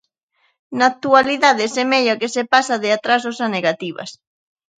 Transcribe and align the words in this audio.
Na 0.77 0.85
actualidade 0.93 1.65
semella 1.77 2.19
que 2.21 2.29
se 2.35 2.43
pasa 2.53 2.75
de 2.83 2.89
atrasos 2.97 3.37
a 3.45 3.47
negativas. 3.55 4.09